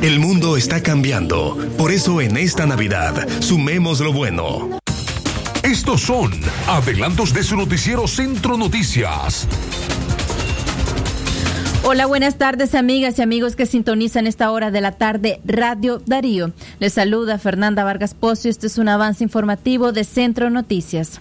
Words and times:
El 0.00 0.20
mundo 0.20 0.56
está 0.56 0.80
cambiando. 0.80 1.58
Por 1.76 1.90
eso 1.90 2.20
en 2.20 2.36
esta 2.36 2.66
Navidad, 2.66 3.26
sumemos 3.40 3.98
lo 3.98 4.12
bueno. 4.12 4.78
Estos 5.64 6.02
son 6.02 6.30
adelantos 6.68 7.34
de 7.34 7.42
su 7.42 7.56
noticiero 7.56 8.06
Centro 8.06 8.56
Noticias. 8.56 9.48
Hola, 11.82 12.06
buenas 12.06 12.38
tardes 12.38 12.76
amigas 12.76 13.18
y 13.18 13.22
amigos 13.22 13.56
que 13.56 13.66
sintonizan 13.66 14.28
esta 14.28 14.52
hora 14.52 14.70
de 14.70 14.80
la 14.80 14.92
tarde 14.92 15.40
Radio 15.44 16.00
Darío. 16.06 16.52
Les 16.78 16.92
saluda 16.92 17.38
Fernanda 17.38 17.82
Vargas 17.82 18.14
Pozo 18.14 18.46
y 18.46 18.50
este 18.52 18.68
es 18.68 18.78
un 18.78 18.88
avance 18.88 19.24
informativo 19.24 19.90
de 19.90 20.04
Centro 20.04 20.48
Noticias. 20.48 21.20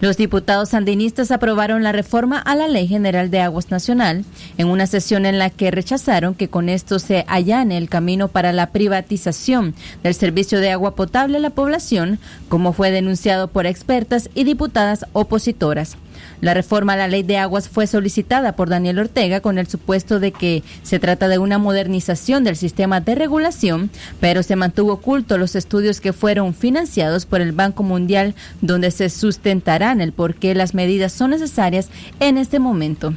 Los 0.00 0.16
diputados 0.16 0.70
sandinistas 0.70 1.30
aprobaron 1.30 1.82
la 1.82 1.92
reforma 1.92 2.38
a 2.38 2.54
la 2.56 2.68
Ley 2.68 2.86
General 2.86 3.30
de 3.30 3.40
Aguas 3.40 3.70
Nacional 3.70 4.24
en 4.58 4.68
una 4.68 4.86
sesión 4.86 5.26
en 5.26 5.38
la 5.38 5.50
que 5.50 5.70
rechazaron 5.70 6.34
que 6.34 6.48
con 6.48 6.68
esto 6.68 6.98
se 6.98 7.24
allane 7.28 7.78
el 7.78 7.88
camino 7.88 8.28
para 8.28 8.52
la 8.52 8.70
privatización 8.70 9.74
del 10.02 10.14
servicio 10.14 10.60
de 10.60 10.70
agua 10.70 10.94
potable 10.94 11.38
a 11.38 11.40
la 11.40 11.50
población, 11.50 12.18
como 12.48 12.72
fue 12.72 12.90
denunciado 12.90 13.48
por 13.48 13.66
expertas 13.66 14.30
y 14.34 14.44
diputadas 14.44 15.06
opositoras. 15.12 15.96
La 16.40 16.54
reforma 16.54 16.94
a 16.94 16.96
la 16.96 17.08
ley 17.08 17.22
de 17.22 17.38
aguas 17.38 17.68
fue 17.68 17.86
solicitada 17.86 18.56
por 18.56 18.68
Daniel 18.68 18.98
Ortega 18.98 19.40
con 19.40 19.58
el 19.58 19.66
supuesto 19.66 20.20
de 20.20 20.32
que 20.32 20.62
se 20.82 20.98
trata 20.98 21.28
de 21.28 21.38
una 21.38 21.58
modernización 21.58 22.44
del 22.44 22.56
sistema 22.56 23.00
de 23.00 23.14
regulación, 23.14 23.90
pero 24.20 24.42
se 24.42 24.56
mantuvo 24.56 24.94
oculto 24.94 25.38
los 25.38 25.56
estudios 25.56 26.00
que 26.00 26.12
fueron 26.12 26.54
financiados 26.54 27.26
por 27.26 27.40
el 27.40 27.52
Banco 27.52 27.82
Mundial 27.82 28.34
donde 28.60 28.90
se 28.90 29.08
sustentarán 29.08 30.00
el 30.00 30.12
por 30.12 30.34
qué 30.34 30.54
las 30.54 30.74
medidas 30.74 31.12
son 31.12 31.30
necesarias 31.30 31.88
en 32.20 32.38
este 32.38 32.58
momento. 32.58 33.14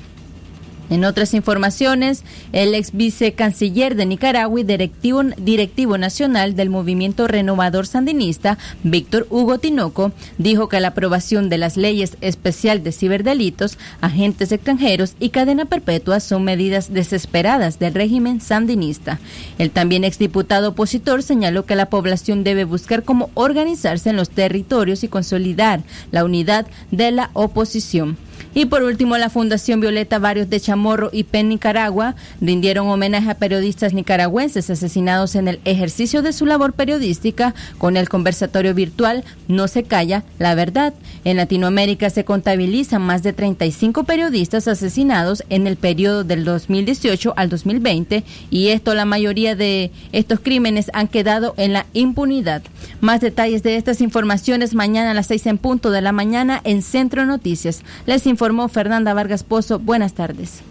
En 0.89 1.03
otras 1.03 1.33
informaciones, 1.33 2.23
el 2.53 2.73
ex 2.73 2.93
vicecanciller 2.93 3.95
de 3.95 4.05
Nicaragua 4.05 4.59
y 4.59 4.63
directivo, 4.63 5.97
nacional 5.97 6.55
del 6.55 6.69
movimiento 6.69 7.27
renovador 7.27 7.87
sandinista, 7.87 8.57
Víctor 8.83 9.27
Hugo 9.29 9.57
Tinoco, 9.57 10.11
dijo 10.37 10.69
que 10.69 10.79
la 10.79 10.89
aprobación 10.89 11.49
de 11.49 11.57
las 11.57 11.75
leyes 11.75 12.17
especial 12.21 12.83
de 12.83 12.91
ciberdelitos, 12.91 13.77
agentes 13.99 14.51
extranjeros 14.51 15.15
y 15.19 15.29
cadena 15.29 15.65
perpetua 15.65 16.19
son 16.19 16.43
medidas 16.43 16.93
desesperadas 16.93 17.79
del 17.79 17.93
régimen 17.93 18.39
sandinista. 18.39 19.19
El 19.57 19.71
también 19.71 20.03
exdiputado 20.03 20.69
opositor 20.69 21.21
señaló 21.21 21.65
que 21.65 21.75
la 21.75 21.89
población 21.89 22.43
debe 22.43 22.63
buscar 22.63 23.03
cómo 23.03 23.29
organizarse 23.33 24.09
en 24.09 24.15
los 24.15 24.29
territorios 24.29 25.03
y 25.03 25.09
consolidar 25.09 25.81
la 26.11 26.23
unidad 26.23 26.65
de 26.91 27.11
la 27.11 27.29
oposición. 27.33 28.17
Y 28.57 28.65
por 28.65 28.81
último, 28.81 29.19
la 29.19 29.29
Fundación 29.29 29.81
Violeta 29.81 30.17
Varios 30.17 30.49
de 30.49 30.59
Chamorro 30.59 31.11
y 31.13 31.25
PEN 31.25 31.49
Nicaragua 31.49 32.15
rindieron 32.41 32.87
homenaje 32.87 33.29
a 33.29 33.35
periodistas 33.35 33.93
nicaragüenses 33.93 34.67
asesinados 34.71 35.35
en 35.35 35.47
el 35.47 35.59
ejercicio 35.63 36.23
de 36.23 36.33
su 36.33 36.47
labor 36.47 36.73
periodística 36.73 37.53
con 37.77 37.97
el 37.97 38.09
conversatorio 38.09 38.73
virtual 38.73 39.23
No 39.47 39.67
se 39.67 39.83
calla 39.83 40.23
la 40.39 40.55
verdad. 40.55 40.95
En 41.23 41.37
Latinoamérica 41.37 42.09
se 42.09 42.25
contabilizan 42.25 43.03
más 43.03 43.21
de 43.21 43.31
35 43.31 44.05
periodistas 44.05 44.67
asesinados 44.67 45.43
en 45.49 45.67
el 45.67 45.77
periodo 45.77 46.23
del 46.23 46.43
2018 46.43 47.35
al 47.37 47.49
2020 47.49 48.23
y 48.49 48.69
esto 48.69 48.95
la 48.95 49.05
mayoría 49.05 49.55
de 49.55 49.91
estos 50.13 50.39
crímenes 50.39 50.89
han 50.93 51.09
quedado 51.09 51.53
en 51.57 51.73
la 51.73 51.85
impunidad. 51.93 52.63
Más 53.01 53.21
detalles 53.21 53.63
de 53.63 53.75
estas 53.75 54.01
informaciones 54.01 54.73
mañana 54.73 55.11
a 55.11 55.13
las 55.13 55.27
6 55.27 55.47
en 55.47 55.57
punto 55.57 55.91
de 55.91 56.01
la 56.01 56.11
mañana 56.11 56.61
en 56.63 56.81
Centro 56.81 57.25
Noticias. 57.25 57.83
Les 58.05 58.25
informó 58.25 58.67
Fernanda 58.69 59.13
Vargas 59.13 59.43
Pozo. 59.43 59.79
Buenas 59.79 60.13
tardes. 60.13 60.63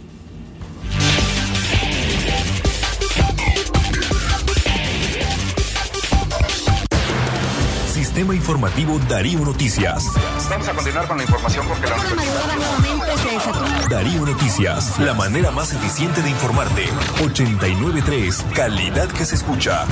Sistema 8.16 8.34
Informativo 8.34 8.98
Darío 9.10 9.41
Noticias. 9.41 10.06
Vamos 10.48 10.66
a 10.69 10.72
continuar 10.72 11.06
con 11.06 11.19
la 11.19 11.25
información 11.25 11.66
porque 11.69 11.87
la 11.87 11.97
Darío 13.91 14.25
Noticias, 14.25 14.98
la 15.00 15.12
manera 15.12 15.50
más 15.50 15.75
eficiente 15.75 16.22
de 16.22 16.31
informarte. 16.31 16.84
893, 17.22 18.47
calidad 18.54 19.09
que 19.09 19.27
se 19.27 19.34
escucha. 19.34 19.84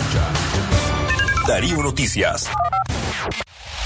Darío 1.47 1.83
Noticias. 1.83 2.49